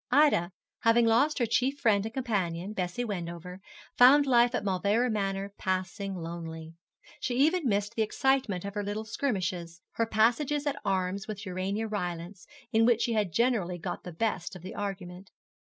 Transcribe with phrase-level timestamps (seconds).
[0.09, 0.49] Ida,
[0.79, 3.61] having lost her chief friend and companion, Bessie Wendover,
[3.99, 6.73] found life at Mauleverer Manor passing lonely.
[7.19, 11.85] She even missed the excitement of her little skirmishes, her passages at arms, with Urania
[11.85, 15.29] Rylance, in which she had generally got the best of the argument.